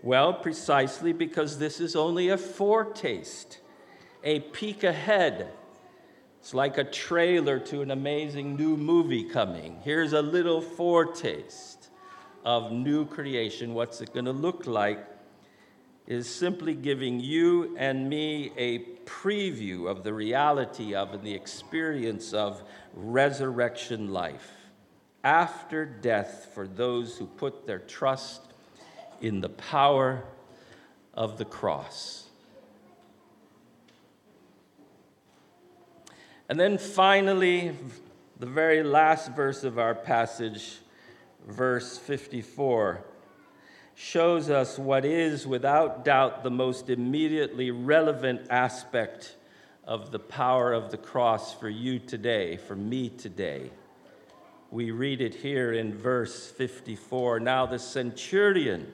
Well, 0.01 0.33
precisely 0.33 1.11
because 1.11 1.59
this 1.59 1.79
is 1.79 1.95
only 1.95 2.29
a 2.29 2.37
foretaste, 2.37 3.59
a 4.23 4.39
peek 4.39 4.83
ahead. 4.83 5.51
It's 6.39 6.53
like 6.53 6.77
a 6.77 6.83
trailer 6.83 7.59
to 7.59 7.81
an 7.81 7.91
amazing 7.91 8.55
new 8.55 8.77
movie 8.77 9.23
coming. 9.23 9.79
Here's 9.83 10.13
a 10.13 10.21
little 10.21 10.61
foretaste 10.61 11.89
of 12.45 12.71
new 12.71 13.05
creation. 13.05 13.73
What's 13.73 14.01
it 14.01 14.13
going 14.13 14.25
to 14.25 14.31
look 14.31 14.65
like? 14.65 15.05
Is 16.07 16.33
simply 16.33 16.73
giving 16.73 17.19
you 17.19 17.75
and 17.77 18.09
me 18.09 18.53
a 18.55 18.79
preview 19.03 19.89
of 19.89 20.03
the 20.03 20.13
reality 20.13 20.95
of 20.95 21.13
and 21.13 21.23
the 21.23 21.33
experience 21.33 22.31
of 22.31 22.63
resurrection 22.93 24.13
life 24.13 24.51
after 25.25 25.85
death 25.85 26.49
for 26.53 26.65
those 26.65 27.17
who 27.17 27.25
put 27.25 27.67
their 27.67 27.79
trust 27.79 28.41
in 29.19 29.41
the 29.41 29.49
power 29.49 30.23
of 31.13 31.37
the 31.37 31.43
cross. 31.43 32.26
And 36.49 36.59
then 36.59 36.77
finally, 36.77 37.73
the 38.39 38.45
very 38.45 38.81
last 38.81 39.31
verse 39.33 39.63
of 39.63 39.77
our 39.77 39.93
passage, 39.93 40.77
verse 41.45 41.97
54, 41.97 43.03
shows 43.95 44.49
us 44.49 44.79
what 44.79 45.03
is, 45.03 45.45
without 45.45 46.05
doubt, 46.05 46.43
the 46.43 46.49
most 46.49 46.89
immediately 46.89 47.71
relevant 47.71 48.47
aspect 48.49 49.35
of 49.83 50.11
the 50.11 50.19
power 50.19 50.71
of 50.71 50.91
the 50.91 50.97
cross 50.97 51.53
for 51.53 51.67
you 51.67 51.99
today, 51.99 52.55
for 52.55 52.75
me 52.75 53.09
today. 53.09 53.69
We 54.71 54.91
read 54.91 55.19
it 55.19 55.33
here 55.35 55.73
in 55.73 55.93
verse 55.93 56.47
54. 56.51 57.39
Now 57.39 57.65
the 57.65 57.79
centurion 57.79 58.91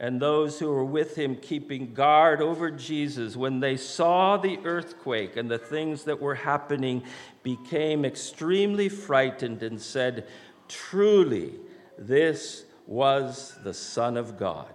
and 0.00 0.18
those 0.18 0.58
who 0.58 0.70
were 0.70 0.84
with 0.84 1.14
him 1.14 1.36
keeping 1.36 1.92
guard 1.92 2.40
over 2.40 2.70
Jesus, 2.70 3.36
when 3.36 3.60
they 3.60 3.76
saw 3.76 4.38
the 4.38 4.58
earthquake 4.64 5.36
and 5.36 5.50
the 5.50 5.58
things 5.58 6.04
that 6.04 6.22
were 6.22 6.36
happening, 6.36 7.02
became 7.42 8.06
extremely 8.06 8.88
frightened 8.88 9.62
and 9.62 9.78
said, 9.78 10.26
Truly, 10.68 11.52
this 11.98 12.64
was 12.86 13.58
the 13.62 13.74
Son 13.74 14.16
of 14.16 14.38
God. 14.38 14.72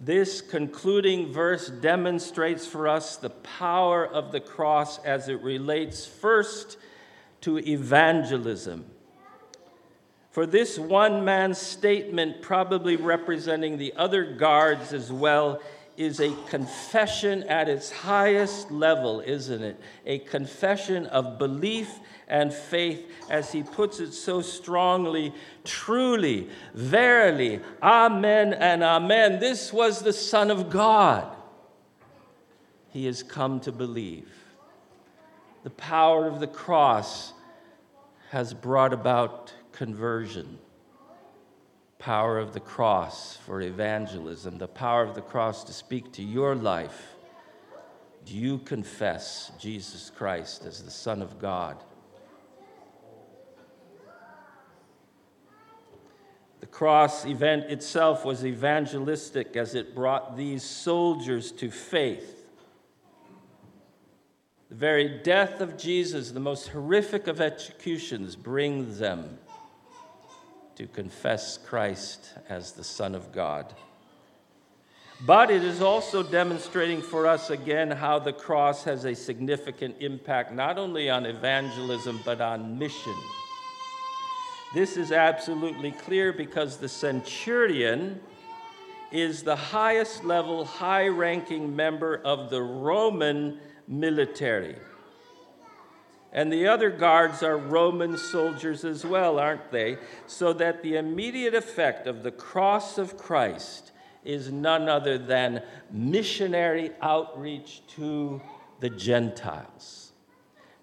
This 0.00 0.40
concluding 0.40 1.30
verse 1.30 1.68
demonstrates 1.68 2.66
for 2.66 2.88
us 2.88 3.16
the 3.16 3.30
power 3.30 4.06
of 4.06 4.32
the 4.32 4.40
cross 4.40 4.98
as 5.04 5.28
it 5.28 5.42
relates 5.42 6.06
first 6.06 6.78
to 7.42 7.58
evangelism 7.58 8.86
for 10.38 10.46
this 10.46 10.78
one 10.78 11.24
man's 11.24 11.58
statement, 11.58 12.40
probably 12.42 12.94
representing 12.94 13.76
the 13.76 13.92
other 13.96 14.22
guards 14.22 14.92
as 14.92 15.10
well, 15.10 15.60
is 15.96 16.20
a 16.20 16.32
confession 16.48 17.42
at 17.48 17.68
its 17.68 17.90
highest 17.90 18.70
level, 18.70 19.18
isn't 19.18 19.64
it? 19.64 19.80
A 20.06 20.20
confession 20.20 21.06
of 21.06 21.38
belief 21.38 21.98
and 22.28 22.54
faith, 22.54 23.04
as 23.28 23.50
he 23.50 23.64
puts 23.64 23.98
it 23.98 24.12
so 24.12 24.40
strongly 24.40 25.34
truly, 25.64 26.48
verily, 26.72 27.58
amen 27.82 28.52
and 28.52 28.84
amen. 28.84 29.40
This 29.40 29.72
was 29.72 30.02
the 30.02 30.12
Son 30.12 30.52
of 30.52 30.70
God. 30.70 31.34
He 32.90 33.06
has 33.06 33.24
come 33.24 33.58
to 33.62 33.72
believe. 33.72 34.30
The 35.64 35.70
power 35.70 36.28
of 36.28 36.38
the 36.38 36.46
cross 36.46 37.32
has 38.30 38.54
brought 38.54 38.92
about 38.92 39.52
conversion, 39.78 40.58
power 42.00 42.36
of 42.36 42.52
the 42.52 42.60
cross 42.60 43.36
for 43.36 43.60
evangelism, 43.60 44.58
the 44.58 44.66
power 44.66 45.04
of 45.04 45.14
the 45.14 45.22
cross 45.22 45.62
to 45.62 45.72
speak 45.72 46.12
to 46.12 46.20
your 46.20 46.56
life. 46.56 47.14
Do 48.24 48.34
you 48.34 48.58
confess 48.58 49.52
Jesus 49.56 50.10
Christ 50.10 50.64
as 50.64 50.82
the 50.82 50.90
Son 50.90 51.22
of 51.22 51.38
God? 51.38 51.76
The 56.58 56.66
cross 56.66 57.24
event 57.24 57.66
itself 57.70 58.24
was 58.24 58.44
evangelistic 58.44 59.56
as 59.56 59.76
it 59.76 59.94
brought 59.94 60.36
these 60.36 60.64
soldiers 60.64 61.52
to 61.52 61.70
faith 61.70 62.34
the 64.68 64.74
very 64.74 65.08
death 65.22 65.62
of 65.62 65.78
Jesus, 65.78 66.32
the 66.32 66.40
most 66.40 66.68
horrific 66.68 67.26
of 67.26 67.40
executions, 67.40 68.36
brings 68.36 68.98
them 68.98 69.38
to 70.78 70.86
confess 70.86 71.58
Christ 71.58 72.34
as 72.48 72.70
the 72.70 72.84
Son 72.84 73.16
of 73.16 73.32
God. 73.32 73.74
But 75.26 75.50
it 75.50 75.64
is 75.64 75.82
also 75.82 76.22
demonstrating 76.22 77.02
for 77.02 77.26
us 77.26 77.50
again 77.50 77.90
how 77.90 78.20
the 78.20 78.32
cross 78.32 78.84
has 78.84 79.04
a 79.04 79.12
significant 79.12 79.96
impact 79.98 80.52
not 80.52 80.78
only 80.78 81.10
on 81.10 81.26
evangelism 81.26 82.20
but 82.24 82.40
on 82.40 82.78
mission. 82.78 83.16
This 84.72 84.96
is 84.96 85.10
absolutely 85.10 85.90
clear 85.90 86.32
because 86.32 86.76
the 86.76 86.88
centurion 86.88 88.20
is 89.10 89.42
the 89.42 89.56
highest 89.56 90.22
level, 90.22 90.64
high 90.64 91.08
ranking 91.08 91.74
member 91.74 92.20
of 92.24 92.50
the 92.50 92.62
Roman 92.62 93.58
military. 93.88 94.76
And 96.38 96.52
the 96.52 96.68
other 96.68 96.90
guards 96.90 97.42
are 97.42 97.58
Roman 97.58 98.16
soldiers 98.16 98.84
as 98.84 99.04
well, 99.04 99.40
aren't 99.40 99.72
they? 99.72 99.98
So 100.28 100.52
that 100.52 100.84
the 100.84 100.94
immediate 100.94 101.52
effect 101.52 102.06
of 102.06 102.22
the 102.22 102.30
cross 102.30 102.96
of 102.96 103.16
Christ 103.16 103.90
is 104.24 104.52
none 104.52 104.88
other 104.88 105.18
than 105.18 105.64
missionary 105.90 106.92
outreach 107.02 107.82
to 107.96 108.40
the 108.78 108.88
Gentiles, 108.88 110.12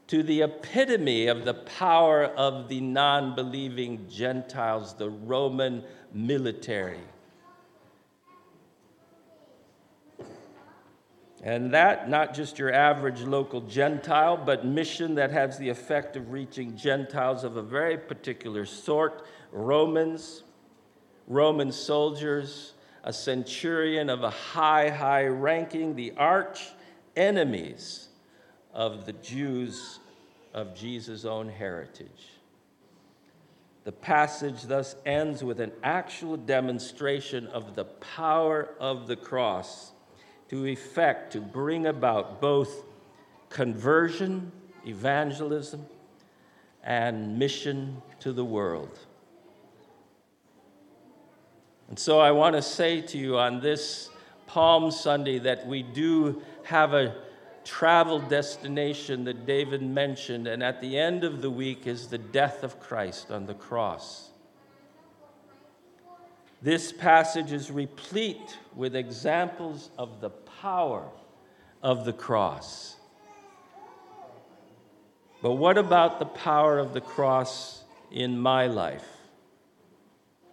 to 0.08 0.24
the 0.24 0.42
epitome 0.42 1.28
of 1.28 1.46
the 1.46 1.54
power 1.54 2.26
of 2.26 2.68
the 2.68 2.82
non 2.82 3.34
believing 3.34 4.10
Gentiles, 4.10 4.96
the 4.96 5.10
Roman 5.10 5.86
military. 6.14 7.00
And 11.46 11.72
that, 11.76 12.10
not 12.10 12.34
just 12.34 12.58
your 12.58 12.74
average 12.74 13.22
local 13.22 13.62
Gentile, 13.62 14.36
but 14.36 14.66
mission 14.66 15.14
that 15.16 15.30
has 15.30 15.60
the 15.60 15.70
effect 15.70 16.16
of 16.16 16.32
reaching 16.32 16.76
Gentiles 16.76 17.44
of 17.44 17.56
a 17.56 17.62
very 17.62 18.00
particular 18.00 18.66
sort 18.66 19.24
Romans, 19.52 20.42
Roman 21.28 21.72
soldiers, 21.72 22.74
a 23.04 23.14
centurion 23.14 24.10
of 24.10 24.24
a 24.24 24.30
high, 24.32 24.90
high 24.90 25.28
ranking, 25.28 25.96
the 25.96 26.14
arch 26.18 26.72
enemies 27.16 28.08
of 28.74 29.06
the 29.06 29.14
Jews 29.14 30.00
of 30.52 30.74
Jesus' 30.74 31.26
own 31.26 31.48
heritage. 31.48 32.30
The 33.84 33.92
passage 33.92 34.64
thus 34.64 34.96
ends 35.06 35.44
with 35.44 35.60
an 35.60 35.74
actual 35.84 36.38
demonstration 36.38 37.46
of 37.46 37.76
the 37.76 37.86
power 37.86 38.70
of 38.80 39.06
the 39.06 39.16
cross 39.16 39.92
to 40.50 40.66
effect, 40.66 41.34
to 41.34 41.42
bring 41.42 41.88
about 41.88 42.40
both 42.42 42.84
conversion, 43.50 44.52
evangelism, 44.86 45.86
and 46.84 47.40
mission 47.40 48.02
to 48.20 48.32
the 48.32 48.46
world. 48.46 49.00
And 51.90 51.98
so 51.98 52.20
I 52.20 52.32
want 52.32 52.56
to 52.56 52.62
say 52.62 53.02
to 53.02 53.18
you 53.18 53.38
on 53.38 53.60
this 53.60 54.10
Palm 54.48 54.92
Sunday 54.92 55.40
that 55.40 55.66
we 55.68 55.84
do 55.84 56.42
have 56.64 56.94
a 56.94 57.16
travel 57.64 58.20
destination 58.20 59.24
that 59.26 59.46
David 59.46 59.82
mentioned, 59.82 60.48
and 60.48 60.64
at 60.64 60.82
the 60.82 60.98
end 60.98 61.24
of 61.24 61.42
the 61.42 61.50
week 61.50 61.88
is 61.88 62.08
the 62.08 62.18
death 62.18 62.64
of 62.64 62.80
Christ 62.80 63.32
on 63.32 63.46
the 63.46 63.56
cross. 63.56 64.30
This 66.66 66.92
passage 66.92 67.52
is 67.52 67.70
replete 67.70 68.58
with 68.76 68.96
examples 68.96 69.92
of 70.00 70.20
the 70.20 70.32
power 70.32 71.08
of 71.84 72.06
the 72.06 72.12
cross. 72.12 72.96
But 75.44 75.52
what 75.52 75.78
about 75.78 76.18
the 76.18 76.26
power 76.26 76.80
of 76.80 76.96
the 76.96 77.02
cross 77.02 77.84
in 78.12 78.40
my 78.40 78.66
life? 78.66 79.06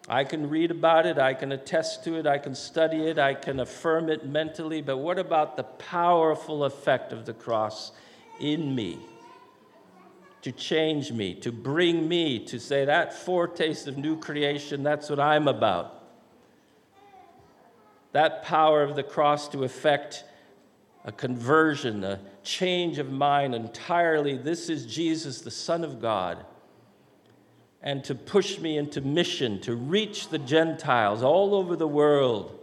I 0.07 0.25
can 0.25 0.51
read 0.51 0.71
about 0.71 1.07
it, 1.07 1.17
I 1.17 1.33
can 1.33 1.51
attest 1.51 2.05
to 2.05 2.19
it, 2.19 2.27
I 2.27 2.37
can 2.37 2.55
study 2.55 3.07
it, 3.07 3.19
I 3.19 3.33
can 3.33 3.59
affirm 3.59 4.11
it 4.11 4.27
mentally, 4.27 4.83
but 4.83 4.99
what 4.99 5.19
about 5.19 5.57
the 5.57 5.63
powerful 5.63 6.65
effect 6.65 7.15
of 7.15 7.25
the 7.25 7.33
cross 7.33 7.91
in 8.39 8.75
me? 8.75 8.99
to 10.43 10.51
change 10.51 11.13
me, 11.13 11.35
to 11.35 11.53
bring 11.53 12.09
me 12.09 12.45
to 12.47 12.59
say 12.59 12.85
that 12.85 13.15
foretaste 13.15 13.87
of 13.87 13.97
new 13.97 14.19
creation, 14.19 14.83
that's 14.83 15.09
what 15.09 15.21
I'm 15.21 15.47
about. 15.47 16.02
That 18.13 18.43
power 18.43 18.83
of 18.83 18.95
the 18.95 19.03
cross 19.03 19.49
to 19.49 19.65
effect 19.65 20.25
a 21.05 21.13
conversion, 21.13 22.05
a 22.05 22.21
change 22.43 22.99
of 22.99 23.11
mind 23.11 23.55
entirely. 23.55 24.37
This 24.37 24.69
is 24.69 24.87
Jesus, 24.87 25.41
the 25.41 25.51
Son 25.51 25.83
of 25.83 26.01
God. 26.01 26.45
And 27.83 28.05
to 28.05 28.15
push 28.15 28.59
me 28.59 28.79
into 28.79 29.01
mission, 29.01 29.61
to 29.63 29.75
reach 29.75 30.29
the 30.29 30.39
Gentiles 30.39 31.23
all 31.23 31.55
over 31.55 31.75
the 31.75 31.89
world. 31.89 32.59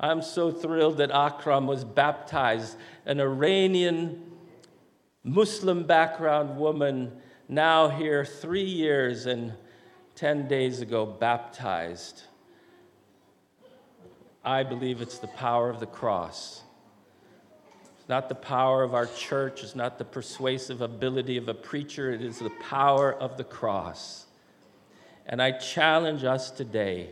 I'm 0.00 0.22
so 0.22 0.50
thrilled 0.50 0.98
that 0.98 1.10
Akram 1.10 1.66
was 1.66 1.84
baptized, 1.84 2.76
an 3.04 3.20
Iranian 3.20 4.22
Muslim 5.24 5.84
background 5.84 6.56
woman, 6.58 7.12
now 7.48 7.88
here 7.88 8.24
three 8.24 8.64
years 8.64 9.26
and 9.26 9.52
10 10.14 10.48
days 10.48 10.80
ago, 10.80 11.04
baptized. 11.04 12.22
I 14.46 14.62
believe 14.62 15.02
it's 15.02 15.18
the 15.18 15.26
power 15.26 15.68
of 15.68 15.80
the 15.80 15.86
cross. 15.86 16.62
It's 17.98 18.08
not 18.08 18.28
the 18.28 18.34
power 18.36 18.82
of 18.84 18.94
our 18.94 19.06
church, 19.06 19.64
it's 19.64 19.74
not 19.74 19.98
the 19.98 20.04
persuasive 20.04 20.80
ability 20.80 21.36
of 21.36 21.48
a 21.48 21.54
preacher, 21.54 22.12
it 22.12 22.22
is 22.22 22.38
the 22.38 22.52
power 22.62 23.12
of 23.12 23.36
the 23.36 23.44
cross. 23.44 24.26
And 25.26 25.42
I 25.42 25.50
challenge 25.50 26.22
us 26.24 26.50
today 26.50 27.10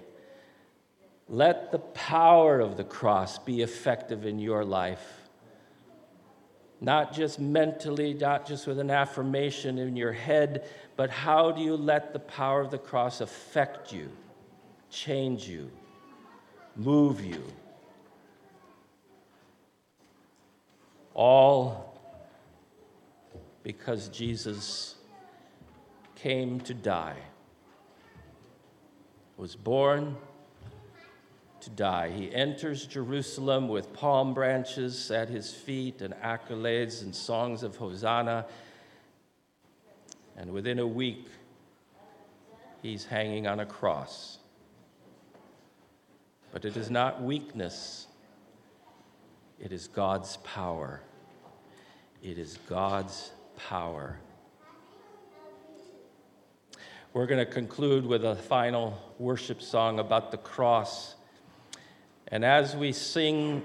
let 1.28 1.72
the 1.72 1.78
power 1.78 2.60
of 2.60 2.76
the 2.76 2.84
cross 2.84 3.38
be 3.38 3.62
effective 3.62 4.24
in 4.24 4.38
your 4.38 4.64
life 4.64 5.24
not 6.84 7.14
just 7.14 7.40
mentally, 7.40 8.12
not 8.12 8.46
just 8.46 8.66
with 8.66 8.78
an 8.78 8.90
affirmation 8.90 9.78
in 9.78 9.96
your 9.96 10.12
head, 10.12 10.68
but 10.96 11.08
how 11.08 11.50
do 11.50 11.62
you 11.62 11.76
let 11.76 12.12
the 12.12 12.18
power 12.18 12.60
of 12.60 12.70
the 12.70 12.78
cross 12.78 13.22
affect 13.22 13.92
you, 13.92 14.10
change 14.90 15.48
you, 15.48 15.70
move 16.76 17.24
you? 17.24 17.42
All 21.14 21.94
because 23.62 24.08
Jesus 24.08 24.96
came 26.16 26.60
to 26.60 26.74
die, 26.74 27.16
was 29.36 29.56
born 29.56 30.16
to 31.60 31.70
die. 31.70 32.10
He 32.10 32.32
enters 32.34 32.86
Jerusalem 32.86 33.68
with 33.68 33.92
palm 33.94 34.34
branches 34.34 35.10
at 35.10 35.28
his 35.28 35.52
feet 35.52 36.02
and 36.02 36.14
accolades 36.14 37.02
and 37.02 37.14
songs 37.14 37.62
of 37.62 37.76
Hosanna. 37.76 38.46
And 40.36 40.52
within 40.52 40.78
a 40.78 40.86
week, 40.86 41.26
he's 42.82 43.06
hanging 43.06 43.46
on 43.46 43.60
a 43.60 43.66
cross. 43.66 44.38
But 46.54 46.64
it 46.64 46.76
is 46.76 46.88
not 46.88 47.20
weakness, 47.20 48.06
it 49.58 49.72
is 49.72 49.88
God's 49.88 50.36
power. 50.44 51.00
It 52.22 52.38
is 52.38 52.60
God's 52.68 53.32
power. 53.56 54.20
We're 57.12 57.26
going 57.26 57.44
to 57.44 57.52
conclude 57.52 58.06
with 58.06 58.24
a 58.24 58.36
final 58.36 58.96
worship 59.18 59.60
song 59.60 59.98
about 59.98 60.30
the 60.30 60.36
cross. 60.36 61.16
And 62.28 62.44
as 62.44 62.76
we 62.76 62.92
sing, 62.92 63.64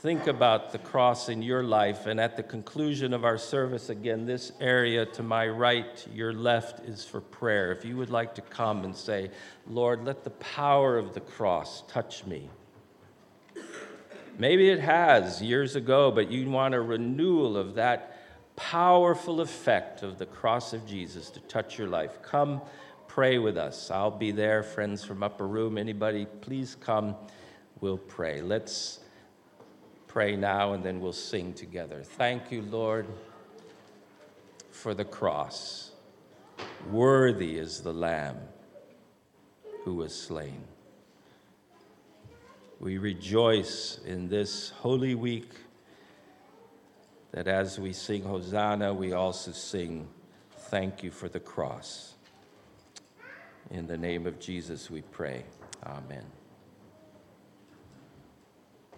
think 0.00 0.26
about 0.26 0.72
the 0.72 0.78
cross 0.78 1.28
in 1.28 1.42
your 1.42 1.62
life. 1.62 2.06
And 2.06 2.18
at 2.18 2.34
the 2.34 2.42
conclusion 2.42 3.12
of 3.12 3.22
our 3.22 3.36
service, 3.36 3.90
again, 3.90 4.24
this 4.24 4.50
area 4.58 5.04
to 5.04 5.22
my 5.22 5.46
right, 5.46 6.06
your 6.14 6.32
left, 6.32 6.80
is 6.88 7.04
for 7.04 7.20
prayer. 7.20 7.70
If 7.70 7.84
you 7.84 7.98
would 7.98 8.08
like 8.08 8.34
to 8.36 8.40
come 8.40 8.84
and 8.84 8.96
say, 8.96 9.30
Lord, 9.66 10.04
let 10.06 10.24
the 10.24 10.30
power 10.30 10.96
of 10.96 11.12
the 11.12 11.20
cross 11.20 11.84
touch 11.86 12.24
me. 12.24 12.48
Maybe 14.38 14.70
it 14.70 14.80
has 14.80 15.42
years 15.42 15.76
ago, 15.76 16.10
but 16.10 16.30
you 16.30 16.48
want 16.48 16.74
a 16.74 16.80
renewal 16.80 17.58
of 17.58 17.74
that 17.74 18.16
powerful 18.56 19.42
effect 19.42 20.02
of 20.02 20.16
the 20.16 20.24
cross 20.24 20.72
of 20.72 20.86
Jesus 20.86 21.28
to 21.30 21.40
touch 21.40 21.76
your 21.76 21.88
life. 21.88 22.22
Come 22.22 22.62
pray 23.06 23.36
with 23.36 23.58
us. 23.58 23.90
I'll 23.90 24.10
be 24.10 24.30
there, 24.30 24.62
friends 24.62 25.04
from 25.04 25.22
Upper 25.22 25.46
Room. 25.46 25.76
Anybody, 25.76 26.26
please 26.40 26.74
come 26.74 27.16
we'll 27.80 27.98
pray. 27.98 28.40
Let's 28.40 28.99
pray 30.10 30.34
now 30.34 30.72
and 30.72 30.82
then 30.82 30.98
we'll 30.98 31.12
sing 31.12 31.54
together. 31.54 32.02
Thank 32.02 32.50
you, 32.50 32.62
Lord, 32.62 33.06
for 34.72 34.92
the 34.92 35.04
cross. 35.04 35.92
Worthy 36.90 37.58
is 37.58 37.80
the 37.80 37.92
Lamb 37.92 38.38
who 39.84 39.94
was 39.94 40.12
slain. 40.12 40.64
We 42.80 42.98
rejoice 42.98 44.00
in 44.04 44.28
this 44.28 44.70
Holy 44.70 45.14
Week 45.14 45.52
that 47.30 47.46
as 47.46 47.78
we 47.78 47.92
sing 47.92 48.24
Hosanna, 48.24 48.92
we 48.92 49.12
also 49.12 49.52
sing, 49.52 50.08
Thank 50.70 51.04
you 51.04 51.12
for 51.12 51.28
the 51.28 51.40
cross. 51.40 52.14
In 53.70 53.86
the 53.86 53.96
name 53.96 54.26
of 54.26 54.40
Jesus, 54.40 54.90
we 54.90 55.02
pray. 55.02 55.44
Amen. 55.86 56.39